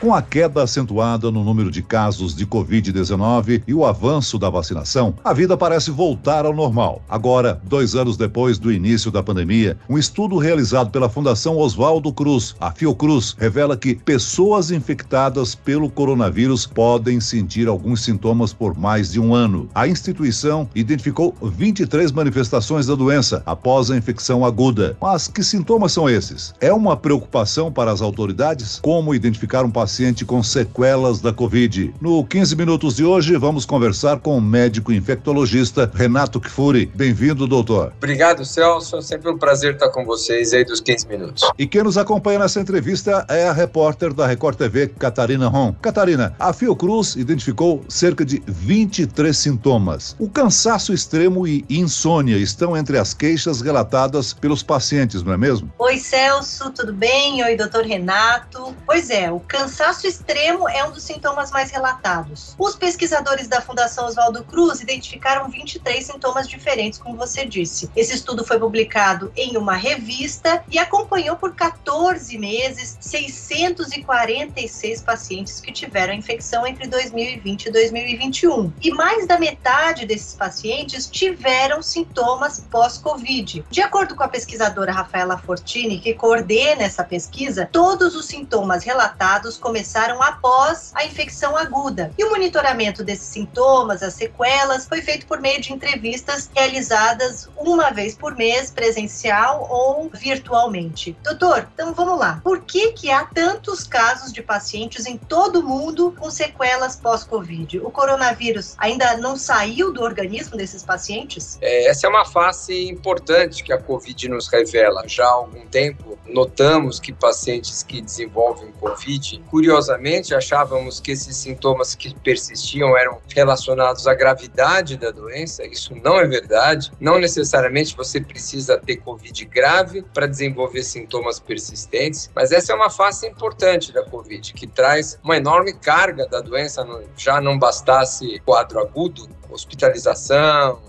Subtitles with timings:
[0.00, 5.12] Com a queda acentuada no número de casos de Covid-19 e o avanço da vacinação,
[5.24, 7.02] a vida parece voltar ao normal.
[7.08, 12.54] Agora, dois anos depois do início da pandemia, um estudo realizado pela Fundação Oswaldo Cruz,
[12.60, 19.18] a Fiocruz, revela que pessoas infectadas pelo coronavírus podem sentir alguns sintomas por mais de
[19.18, 19.68] um ano.
[19.74, 24.96] A instituição identificou 23 manifestações da doença após a infecção aguda.
[25.00, 26.54] Mas que sintomas são esses?
[26.60, 28.78] É uma preocupação para as autoridades?
[28.80, 29.87] Como identificar um paciente?
[29.88, 31.94] Paciente com sequelas da Covid.
[31.98, 36.92] No 15 minutos de hoje, vamos conversar com o médico infectologista Renato Kfouri.
[36.94, 37.94] Bem-vindo, doutor.
[37.96, 39.00] Obrigado, Celso.
[39.00, 41.50] Sempre um prazer estar com vocês aí dos 15 minutos.
[41.58, 45.72] E quem nos acompanha nessa entrevista é a repórter da Record TV, Catarina Ron.
[45.80, 50.14] Catarina, a Fiocruz identificou cerca de 23 sintomas.
[50.18, 55.72] O cansaço extremo e insônia estão entre as queixas relatadas pelos pacientes, não é mesmo?
[55.78, 57.42] Oi, Celso, tudo bem?
[57.42, 58.76] Oi, doutor Renato.
[58.84, 62.56] Pois é, o cansaço cansaço extremo é um dos sintomas mais relatados.
[62.58, 67.88] Os pesquisadores da Fundação Oswaldo Cruz identificaram 23 sintomas diferentes, como você disse.
[67.94, 75.70] Esse estudo foi publicado em uma revista e acompanhou por 14 meses 646 pacientes que
[75.70, 78.72] tiveram infecção entre 2020 e 2021.
[78.82, 83.64] E mais da metade desses pacientes tiveram sintomas pós-Covid.
[83.70, 89.56] De acordo com a pesquisadora Rafaela Fortini, que coordena essa pesquisa, todos os sintomas relatados
[89.68, 92.10] começaram após a infecção aguda.
[92.16, 97.90] E o monitoramento desses sintomas, as sequelas, foi feito por meio de entrevistas realizadas uma
[97.90, 101.14] vez por mês, presencial ou virtualmente.
[101.22, 102.40] Doutor, então vamos lá.
[102.42, 107.80] Por que, que há tantos casos de pacientes em todo o mundo com sequelas pós-Covid?
[107.80, 111.58] O coronavírus ainda não saiu do organismo desses pacientes?
[111.60, 115.02] É, essa é uma face importante que a Covid nos revela.
[115.06, 121.92] Já há algum tempo, notamos que pacientes que desenvolvem Covid Curiosamente, achávamos que esses sintomas
[121.96, 125.66] que persistiam eram relacionados à gravidade da doença.
[125.66, 126.92] Isso não é verdade.
[127.00, 132.88] Não necessariamente você precisa ter Covid grave para desenvolver sintomas persistentes, mas essa é uma
[132.88, 136.86] face importante da Covid, que traz uma enorme carga da doença,
[137.16, 140.80] já não bastasse quadro agudo, hospitalização,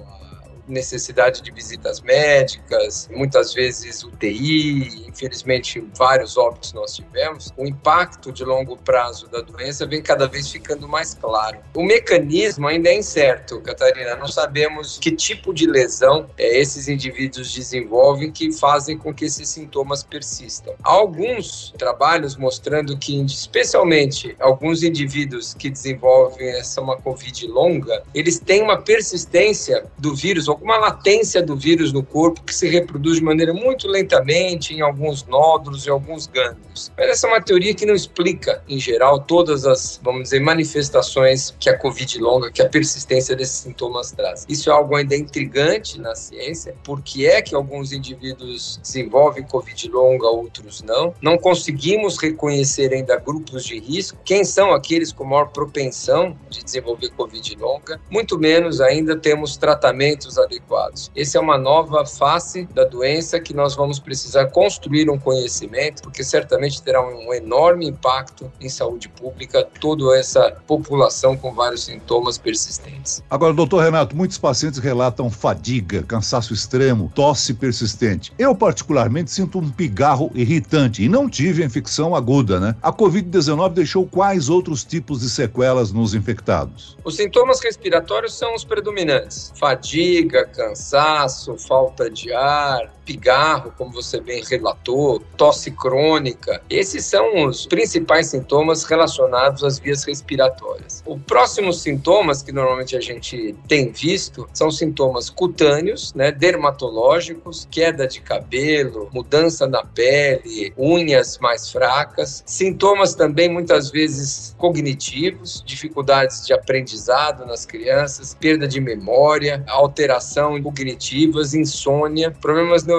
[0.71, 8.43] necessidade de visitas médicas, muitas vezes UTI, infelizmente vários óbitos nós tivemos, o impacto de
[8.43, 11.59] longo prazo da doença vem cada vez ficando mais claro.
[11.75, 17.53] O mecanismo ainda é incerto, Catarina, não sabemos que tipo de lesão é, esses indivíduos
[17.53, 20.73] desenvolvem que fazem com que esses sintomas persistam.
[20.83, 28.39] Há alguns trabalhos mostrando que, especialmente alguns indivíduos que desenvolvem essa uma COVID longa, eles
[28.39, 33.15] têm uma persistência do vírus, ou alguma latência do vírus no corpo que se reproduz
[33.17, 36.91] de maneira muito lentamente em alguns nódulos e alguns gânglios.
[36.97, 41.55] Mas essa é uma teoria que não explica, em geral, todas as, vamos dizer, manifestações
[41.57, 44.45] que a Covid longa, que a persistência desses sintomas traz.
[44.49, 50.27] Isso é algo ainda intrigante na ciência, porque é que alguns indivíduos desenvolvem Covid longa,
[50.27, 51.13] outros não.
[51.21, 57.11] Não conseguimos reconhecer ainda grupos de risco, quem são aqueles com maior propensão de desenvolver
[57.11, 61.11] Covid longa, muito menos ainda temos tratamentos adequados.
[61.15, 66.23] Essa é uma nova face da doença que nós vamos precisar construir um conhecimento, porque
[66.23, 73.23] certamente terá um enorme impacto em saúde pública toda essa população com vários sintomas persistentes.
[73.29, 78.33] Agora, doutor Renato, muitos pacientes relatam fadiga, cansaço extremo, tosse persistente.
[78.37, 82.75] Eu, particularmente, sinto um pigarro irritante e não tive infecção aguda, né?
[82.81, 86.97] A Covid-19 deixou quais outros tipos de sequelas nos infectados?
[87.03, 94.21] Os sintomas respiratórios são os predominantes: fadiga, fadiga, cansaço, falta de ar, pigarro, como você
[94.21, 96.61] bem relatou, tosse crônica.
[96.69, 101.03] Esses são os principais sintomas relacionados às vias respiratórias.
[101.07, 108.07] Os próximos sintomas que normalmente a gente tem visto são sintomas cutâneos, né, dermatológicos, queda
[108.07, 116.53] de cabelo, mudança na pele, unhas mais fracas, sintomas também muitas vezes cognitivos, dificuldades de
[116.53, 122.98] aprendizado nas crianças, perda de memória, alteração cognitivas, insônia, problemas neurológicos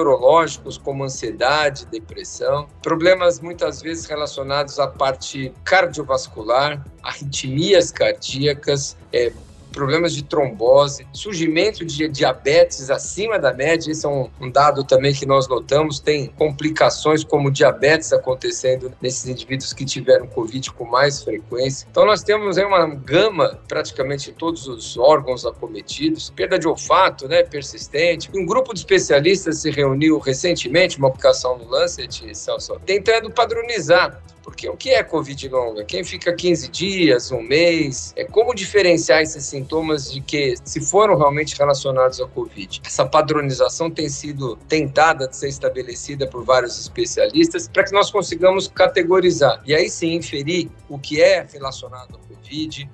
[0.77, 9.31] como ansiedade, depressão, problemas muitas vezes relacionados à parte cardiovascular, arritmias cardíacas, é,
[9.71, 13.91] problemas de trombose, surgimento de diabetes acima da média.
[13.91, 15.99] Esse é um, um dado também que nós notamos.
[15.99, 21.87] Tem complicações como diabetes acontecendo nesses indivíduos que tiveram Covid com mais frequência.
[21.89, 27.43] Então, nós temos aí uma gama praticamente todos os órgãos acometidos, perda de olfato, né,
[27.43, 28.29] persistente.
[28.33, 34.67] Um grupo de especialistas se reuniu recentemente, uma publicação no Lancet, Celso, tentando padronizar porque
[34.67, 35.83] o que é Covid longa?
[35.83, 38.13] Quem fica 15 dias, um mês?
[38.15, 42.81] É como diferenciar esses sintomas de que se foram realmente relacionados ao Covid?
[42.85, 48.67] Essa padronização tem sido tentada de ser estabelecida por vários especialistas para que nós consigamos
[48.67, 52.40] categorizar e aí sim inferir o que é relacionado ao Covid,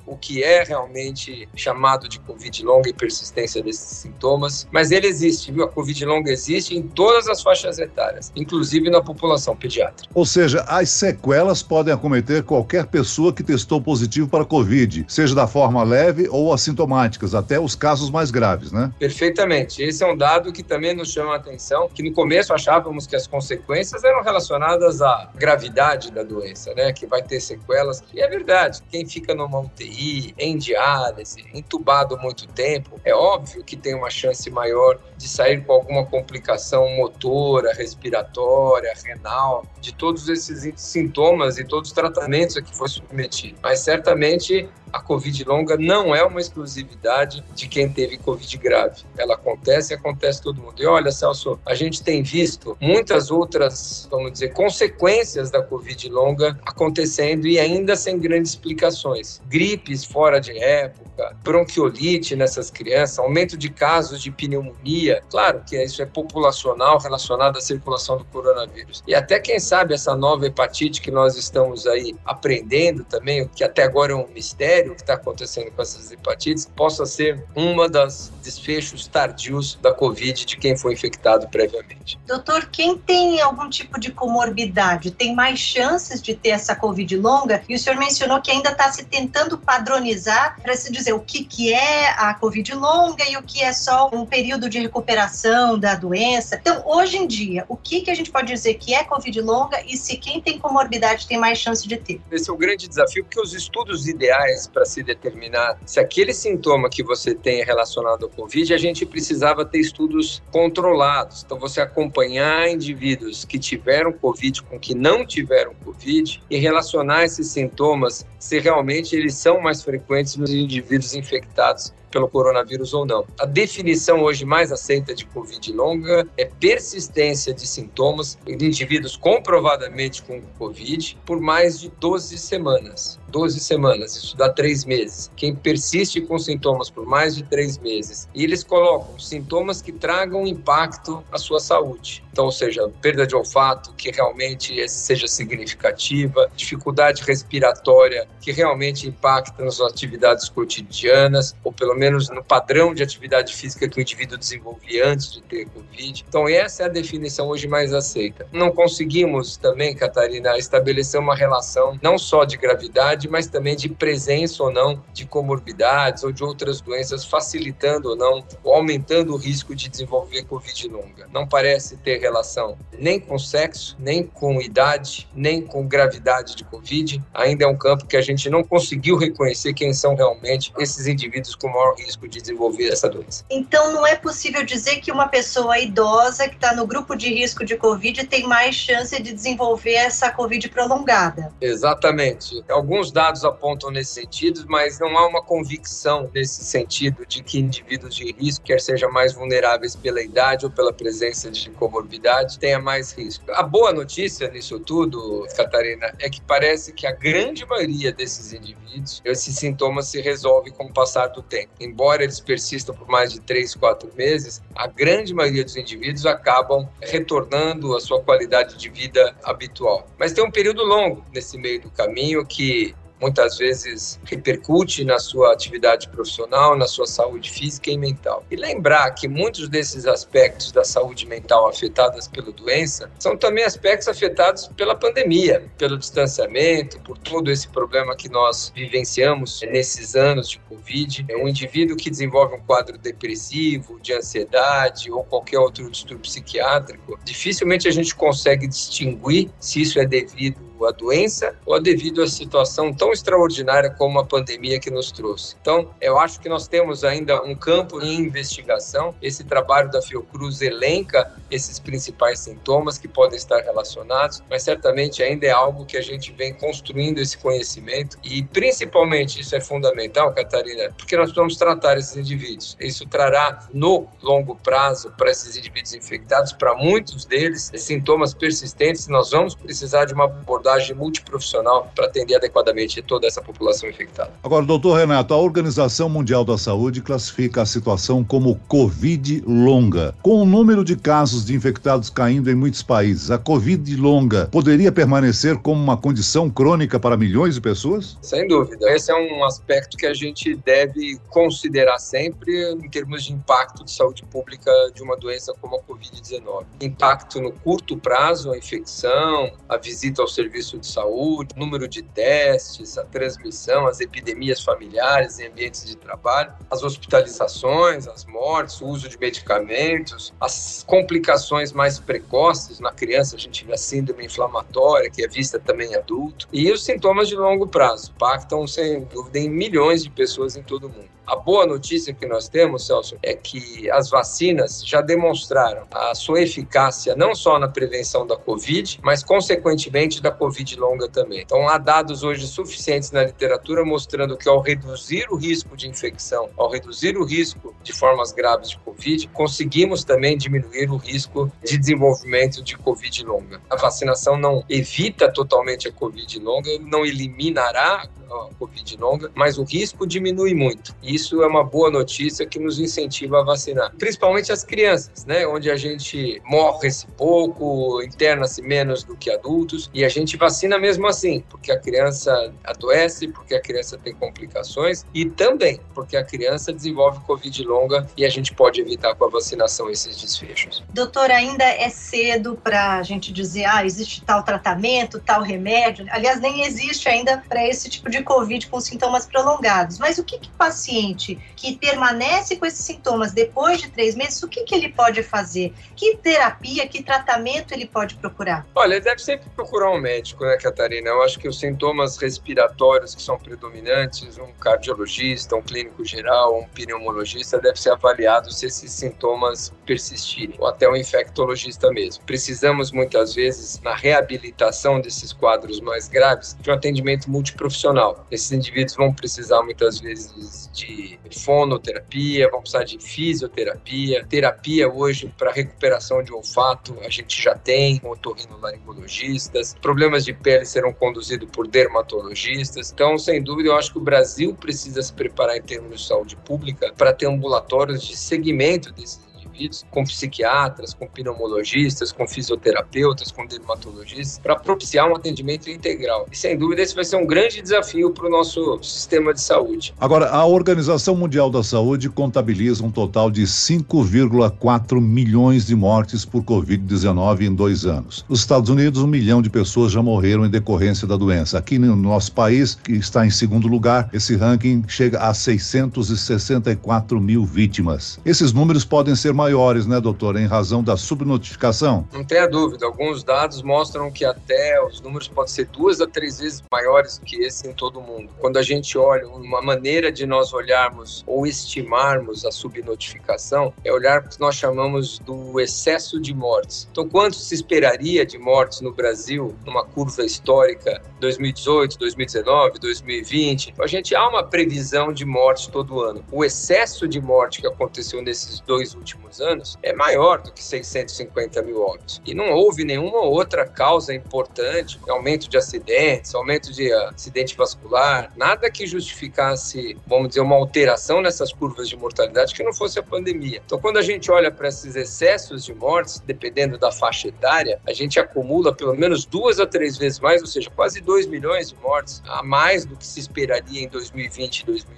[0.05, 4.67] o que é realmente chamado de Covid longa e persistência desses sintomas.
[4.71, 5.63] Mas ele existe, viu?
[5.63, 10.13] A Covid longa existe em todas as faixas etárias, inclusive na população pediátrica.
[10.13, 15.33] Ou seja, as sequelas elas podem acometer qualquer pessoa que testou positivo para Covid, seja
[15.33, 18.91] da forma leve ou assintomáticas, até os casos mais graves, né?
[18.99, 19.81] Perfeitamente.
[19.81, 23.15] Esse é um dado que também nos chama a atenção, que no começo achávamos que
[23.15, 26.91] as consequências eram relacionadas à gravidade da doença, né?
[26.91, 28.03] Que vai ter sequelas.
[28.13, 28.81] E é verdade.
[28.89, 34.49] Quem fica numa UTI, em diálise, entubado muito tempo, é óbvio que tem uma chance
[34.49, 41.89] maior de sair com alguma complicação motora, respiratória, renal, de todos esses sintomas e todos
[41.89, 43.57] os tratamentos a que foi submetido.
[43.61, 49.03] Mas certamente a Covid longa não é uma exclusividade de quem teve Covid grave.
[49.17, 50.81] Ela acontece e acontece todo mundo.
[50.81, 56.57] E olha, Celso, a gente tem visto muitas outras, vamos dizer, consequências da Covid longa
[56.65, 59.36] acontecendo e ainda sem grandes explicações.
[59.45, 65.21] Gripes fora de época, bronquiolite nessas crianças, aumento de casos de pneumonia.
[65.29, 69.03] Claro que isso é populacional relacionado à circulação do coronavírus.
[69.07, 73.83] E até, quem sabe, essa nova hepatite que nós estamos aí aprendendo também, que até
[73.83, 78.31] agora é um mistério o que está acontecendo com essas hepatites, possa ser uma das
[78.43, 82.19] desfechos tardios da Covid de quem foi infectado previamente.
[82.25, 87.61] Doutor, quem tem algum tipo de comorbidade tem mais chances de ter essa Covid longa?
[87.67, 91.43] E o senhor mencionou que ainda está se tentando padronizar para se dizer o que,
[91.43, 95.95] que é a Covid longa e o que é só um período de recuperação da
[95.95, 96.57] doença.
[96.61, 99.83] Então, hoje em dia, o que, que a gente pode dizer que é Covid longa
[99.85, 102.21] e se quem tem comorbidade tem mais chance de ter?
[102.31, 106.89] Esse é o grande desafio, porque os estudos ideais para se determinar se aquele sintoma
[106.89, 111.43] que você tem é relacionado ao Covid, a gente precisava ter estudos controlados.
[111.45, 117.47] Então, você acompanhar indivíduos que tiveram Covid com que não tiveram Covid e relacionar esses
[117.47, 123.25] sintomas se realmente eles são mais frequentes nos indivíduos infectados pelo coronavírus ou não.
[123.39, 130.23] A definição hoje mais aceita de Covid longa é persistência de sintomas em indivíduos comprovadamente
[130.23, 133.19] com Covid por mais de 12 semanas.
[133.29, 135.31] 12 semanas, isso dá três meses.
[135.35, 140.45] Quem persiste com sintomas por mais de três meses, e eles colocam sintomas que tragam
[140.45, 142.23] impacto à sua saúde.
[142.31, 149.65] Então, ou seja, perda de olfato que realmente seja significativa, dificuldade respiratória que realmente impacta
[149.65, 155.07] nas atividades cotidianas, ou pelo menos no padrão de atividade física que o indivíduo desenvolvia
[155.07, 156.25] antes de ter Covid.
[156.29, 158.47] Então, essa é a definição hoje mais aceita.
[158.51, 164.61] Não conseguimos também, Catarina, estabelecer uma relação não só de gravidade, mas também de presença
[164.61, 169.73] ou não de comorbidades ou de outras doenças, facilitando ou não, ou aumentando o risco
[169.73, 171.27] de desenvolver Covid longa.
[171.31, 177.23] Não parece ter relação nem com sexo, nem com idade, nem com gravidade de Covid.
[177.33, 181.55] Ainda é um campo que a gente não conseguiu reconhecer quem são realmente esses indivíduos
[181.55, 183.45] com maior maior risco de desenvolver essa doença.
[183.49, 187.63] Então, não é possível dizer que uma pessoa idosa que está no grupo de risco
[187.63, 191.51] de Covid tem mais chance de desenvolver essa Covid prolongada.
[191.61, 192.63] Exatamente.
[192.69, 198.15] Alguns dados apontam nesse sentido, mas não há uma convicção nesse sentido de que indivíduos
[198.15, 203.11] de risco, quer sejam mais vulneráveis pela idade ou pela presença de comorbidade, tenha mais
[203.11, 203.45] risco.
[203.51, 209.21] A boa notícia nisso tudo, Catarina, é que parece que a grande maioria desses indivíduos,
[209.25, 213.39] esses sintomas se resolvem com o passar do tempo embora eles persistam por mais de
[213.39, 219.35] três, quatro meses, a grande maioria dos indivíduos acabam retornando à sua qualidade de vida
[219.43, 220.07] habitual.
[220.17, 225.53] Mas tem um período longo nesse meio do caminho que muitas vezes repercute na sua
[225.53, 228.45] atividade profissional, na sua saúde física e mental.
[228.49, 234.07] E lembrar que muitos desses aspectos da saúde mental afetadas pela doença são também aspectos
[234.07, 240.59] afetados pela pandemia, pelo distanciamento, por todo esse problema que nós vivenciamos nesses anos de
[240.59, 241.25] Covid.
[241.29, 247.19] É um indivíduo que desenvolve um quadro depressivo, de ansiedade ou qualquer outro distúrbio psiquiátrico,
[247.23, 252.93] dificilmente a gente consegue distinguir se isso é devido à doença ou devido à situação
[252.93, 255.55] tão extraordinária como a pandemia que nos trouxe.
[255.61, 259.15] Então, eu acho que nós temos ainda um campo em investigação.
[259.21, 265.45] Esse trabalho da Fiocruz elenca esses principais sintomas que podem estar relacionados, mas certamente ainda
[265.45, 270.91] é algo que a gente vem construindo esse conhecimento e principalmente isso é fundamental, Catarina,
[270.97, 272.77] porque nós precisamos tratar esses indivíduos.
[272.79, 279.07] Isso trará no longo prazo para esses indivíduos infectados, para muitos deles, sintomas persistentes.
[279.07, 284.31] Nós vamos precisar de uma abordagem multiprofissional para atender adequadamente toda essa população infectada.
[284.43, 290.13] Agora, doutor Renato, a Organização Mundial da Saúde classifica a situação como Covid longa.
[290.21, 294.91] Com o número de casos de infectados caindo em muitos países, a Covid longa poderia
[294.91, 298.17] permanecer como uma condição crônica para milhões de pessoas?
[298.21, 298.91] Sem dúvida.
[298.91, 303.91] Esse é um aspecto que a gente deve considerar sempre em termos de impacto de
[303.91, 306.65] saúde pública de uma doença como a Covid-19.
[306.81, 312.97] Impacto no curto prazo, a infecção, a visita ao serviço de saúde, número de testes,
[312.97, 319.07] a transmissão, as epidemias familiares em ambientes de trabalho, as hospitalizações, as mortes, o uso
[319.07, 325.23] de medicamentos, as complicações mais precoces na criança, a gente vê a síndrome inflamatória, que
[325.23, 329.49] é vista também em adulto, e os sintomas de longo prazo, impactam sem dúvida em
[329.49, 331.17] milhões de pessoas em todo o mundo.
[331.27, 336.41] A boa notícia que nós temos, Celso, é que as vacinas já demonstraram a sua
[336.41, 340.46] eficácia não só na prevenção da Covid, mas consequentemente da Covid
[340.77, 341.41] longa também.
[341.41, 346.49] Então há dados hoje suficientes na literatura mostrando que ao reduzir o risco de infecção,
[346.57, 351.77] ao reduzir o risco de formas graves de Covid, conseguimos também diminuir o risco de
[351.77, 353.61] desenvolvimento de Covid longa.
[353.69, 359.63] A vacinação não evita totalmente a Covid longa, não eliminará a Covid longa, mas o
[359.63, 360.95] risco diminui muito.
[361.01, 365.69] Isso é uma boa notícia que nos incentiva a vacinar, principalmente as crianças, né, onde
[365.69, 371.43] a gente morre-se pouco, interna-se menos do que adultos, e a gente vacina mesmo assim,
[371.49, 377.19] porque a criança adoece, porque a criança tem complicações e também porque a criança desenvolve
[377.21, 380.83] Covid longa e a gente pode evitar com a vacinação esses desfechos.
[380.93, 386.05] Doutor, ainda é cedo para a gente dizer, ah, existe tal tratamento, tal remédio.
[386.09, 389.99] Aliás, nem existe ainda para esse tipo de de Covid com sintomas prolongados.
[389.99, 394.41] Mas o que, que o paciente que permanece com esses sintomas depois de três meses,
[394.43, 395.73] o que, que ele pode fazer?
[395.95, 398.65] Que terapia, que tratamento ele pode procurar?
[398.75, 401.09] Olha, ele deve sempre procurar um médico, né, Catarina?
[401.09, 406.67] Eu acho que os sintomas respiratórios que são predominantes, um cardiologista, um clínico geral, um
[406.67, 412.23] pneumologista, deve ser avaliado se esses sintomas persistirem, ou até um infectologista mesmo.
[412.25, 418.95] Precisamos muitas vezes, na reabilitação desses quadros mais graves, de um atendimento multiprofissional esses indivíduos
[418.95, 426.33] vão precisar muitas vezes de fonoterapia, vão precisar de fisioterapia, terapia hoje para recuperação de
[426.33, 432.91] olfato, a gente já tem otorrinolaringologistas, problemas de pele serão conduzidos por dermatologistas.
[432.91, 436.35] Então, sem dúvida, eu acho que o Brasil precisa se preparar em termos de saúde
[436.37, 439.26] pública para ter ambulatórios de segmento desses
[439.57, 446.27] indivíduos, com psiquiatras, com pneumologistas, com fisioterapeutas, com dermatologistas, para propiciar um atendimento integral.
[446.31, 449.93] E sem dúvida esse vai ser um grande desafio para o nosso sistema de saúde.
[449.99, 456.43] Agora, a Organização Mundial da Saúde contabiliza um total de 5,4 milhões de mortes por
[456.43, 458.23] Covid-19 em dois anos.
[458.29, 461.57] Nos Estados Unidos, um milhão de pessoas já morreram em decorrência da doença.
[461.57, 467.45] Aqui no nosso país, que está em segundo lugar, esse ranking chega a 664 mil
[467.45, 468.19] vítimas.
[468.25, 472.05] Esses números podem ser maiores maiores, né, doutor, em razão da subnotificação?
[472.11, 472.85] Não tenha dúvida.
[472.85, 477.37] Alguns dados mostram que até os números podem ser duas a três vezes maiores que
[477.37, 478.29] esse em todo o mundo.
[478.39, 484.19] Quando a gente olha, uma maneira de nós olharmos ou estimarmos a subnotificação é olhar
[484.19, 486.89] o que nós chamamos do excesso de mortes.
[486.91, 493.75] Então, quanto se esperaria de mortes no Brasil numa curva histórica 2018, 2019, 2020?
[493.79, 496.21] A gente há uma previsão de mortes todo ano.
[496.31, 501.61] O excesso de morte que aconteceu nesses dois últimos anos é maior do que 650
[501.61, 502.21] mil óbitos.
[502.25, 508.69] E não houve nenhuma outra causa importante, aumento de acidentes, aumento de acidente vascular, nada
[508.69, 513.61] que justificasse, vamos dizer, uma alteração nessas curvas de mortalidade que não fosse a pandemia.
[513.65, 517.93] Então, quando a gente olha para esses excessos de mortes, dependendo da faixa etária, a
[517.93, 521.75] gente acumula pelo menos duas a três vezes mais, ou seja, quase 2 milhões de
[521.77, 524.96] mortes a mais do que se esperaria em 2020 e 2021,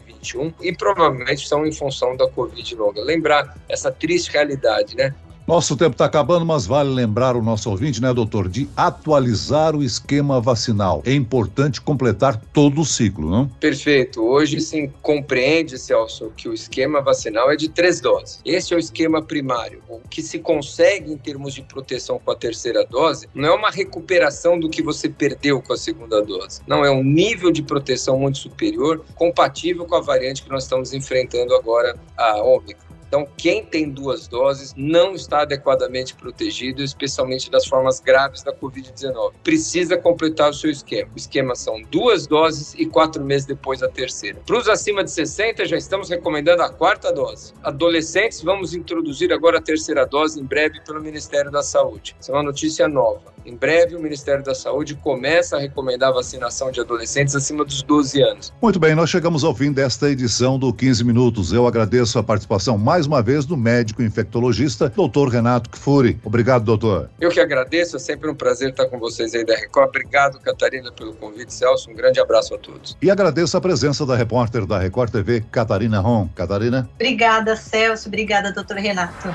[0.61, 3.01] e provavelmente são em função da Covid longa.
[3.01, 5.13] Lembrar essa triste realidade, né?
[5.49, 9.81] Nosso tempo está acabando, mas vale lembrar o nosso ouvinte, né, doutor, de atualizar o
[9.81, 11.01] esquema vacinal.
[11.03, 13.47] É importante completar todo o ciclo, não?
[13.47, 14.21] Perfeito.
[14.21, 18.39] Hoje sim compreende, Celso, que o esquema vacinal é de três doses.
[18.45, 19.81] Esse é o esquema primário.
[19.89, 23.71] O que se consegue em termos de proteção com a terceira dose não é uma
[23.71, 26.61] recuperação do que você perdeu com a segunda dose.
[26.67, 30.93] Não, é um nível de proteção muito superior, compatível com a variante que nós estamos
[30.93, 32.88] enfrentando agora, a Ômicron.
[33.09, 39.33] Então, quem tem duas doses não está adequadamente protegido, especialmente das formas graves da Covid-19.
[39.43, 41.09] Precisa completar o seu esquema.
[41.15, 44.39] O esquema são duas doses e quatro meses depois a terceira.
[44.45, 47.51] Para os acima de 60, já estamos recomendando a quarta dose.
[47.63, 52.15] Adolescentes, vamos introduzir agora a terceira dose em breve pelo Ministério da Saúde.
[52.19, 53.33] Essa é uma notícia nova.
[53.45, 57.81] Em breve, o Ministério da Saúde começa a recomendar a vacinação de adolescentes acima dos
[57.81, 58.53] 12 anos.
[58.61, 61.51] Muito bem, nós chegamos ao fim desta edição do 15 Minutos.
[61.51, 66.19] Eu agradeço a participação mais uma vez do médico infectologista, doutor Renato Kfouri.
[66.21, 67.09] Obrigado, doutor.
[67.21, 69.87] Eu que agradeço, é sempre um prazer estar com vocês aí da Record.
[69.87, 71.53] Obrigado, Catarina, pelo convite.
[71.53, 72.97] Celso, um grande abraço a todos.
[73.01, 76.27] E agradeço a presença da repórter da Record TV, Catarina Ron.
[76.35, 76.89] Catarina?
[76.95, 78.09] Obrigada, Celso.
[78.09, 79.29] Obrigada, doutor Renato.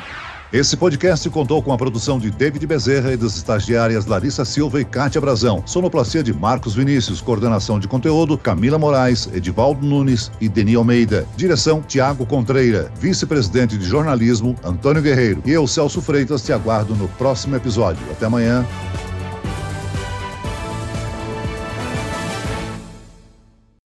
[0.55, 4.85] Esse podcast contou com a produção de David Bezerra e das estagiárias Larissa Silva e
[4.85, 5.65] Kátia Brazão.
[5.67, 7.21] Sonoplastia de Marcos Vinícius.
[7.21, 11.27] Coordenação de conteúdo Camila Moraes, Edivaldo Nunes e Deni Almeida.
[11.37, 12.89] Direção Tiago Contreira.
[13.01, 15.43] Vice-presidente de jornalismo Antônio Guerreiro.
[15.45, 18.07] E eu, Celso Freitas, te aguardo no próximo episódio.
[18.13, 18.65] Até amanhã.